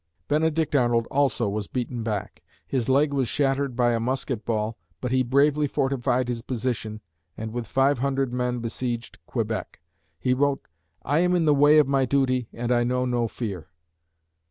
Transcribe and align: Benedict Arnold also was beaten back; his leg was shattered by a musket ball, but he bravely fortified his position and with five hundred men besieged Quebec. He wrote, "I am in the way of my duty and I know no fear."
Benedict 0.27 0.73
Arnold 0.75 1.07
also 1.11 1.47
was 1.47 1.67
beaten 1.67 2.01
back; 2.01 2.41
his 2.65 2.89
leg 2.89 3.13
was 3.13 3.27
shattered 3.27 3.75
by 3.75 3.93
a 3.93 3.99
musket 3.99 4.43
ball, 4.45 4.75
but 4.99 5.11
he 5.11 5.21
bravely 5.21 5.67
fortified 5.67 6.27
his 6.27 6.41
position 6.41 7.01
and 7.37 7.53
with 7.53 7.67
five 7.67 7.99
hundred 7.99 8.33
men 8.33 8.61
besieged 8.61 9.19
Quebec. 9.27 9.79
He 10.19 10.33
wrote, 10.33 10.67
"I 11.05 11.19
am 11.19 11.35
in 11.35 11.45
the 11.45 11.53
way 11.53 11.77
of 11.77 11.87
my 11.87 12.05
duty 12.05 12.47
and 12.51 12.71
I 12.71 12.83
know 12.83 13.05
no 13.05 13.27
fear." 13.27 13.69